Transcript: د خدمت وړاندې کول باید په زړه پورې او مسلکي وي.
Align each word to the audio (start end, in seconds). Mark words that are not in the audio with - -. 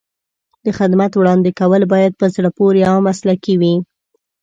د 0.63 0.67
خدمت 0.77 1.11
وړاندې 1.15 1.49
کول 1.59 1.81
باید 1.93 2.13
په 2.19 2.25
زړه 2.35 2.49
پورې 2.57 2.81
او 2.91 2.97
مسلکي 3.07 3.53
وي. 3.61 3.75